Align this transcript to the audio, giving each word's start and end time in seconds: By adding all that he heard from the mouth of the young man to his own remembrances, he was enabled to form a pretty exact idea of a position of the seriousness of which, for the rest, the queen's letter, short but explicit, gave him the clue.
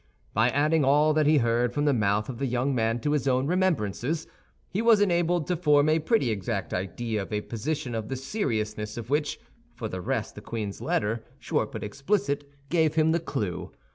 By 0.33 0.49
adding 0.49 0.83
all 0.83 1.13
that 1.13 1.27
he 1.27 1.37
heard 1.37 1.75
from 1.75 1.85
the 1.85 1.93
mouth 1.93 2.27
of 2.27 2.39
the 2.39 2.47
young 2.47 2.73
man 2.73 2.99
to 3.01 3.11
his 3.11 3.27
own 3.27 3.45
remembrances, 3.45 4.25
he 4.67 4.81
was 4.81 4.99
enabled 4.99 5.45
to 5.45 5.55
form 5.55 5.87
a 5.89 5.99
pretty 5.99 6.31
exact 6.31 6.73
idea 6.73 7.21
of 7.21 7.31
a 7.31 7.41
position 7.41 7.93
of 7.93 8.09
the 8.09 8.15
seriousness 8.15 8.97
of 8.97 9.11
which, 9.11 9.39
for 9.75 9.87
the 9.87 10.01
rest, 10.01 10.33
the 10.33 10.41
queen's 10.41 10.81
letter, 10.81 11.23
short 11.37 11.71
but 11.71 11.83
explicit, 11.83 12.49
gave 12.69 12.95
him 12.95 13.11
the 13.11 13.19
clue. 13.19 13.71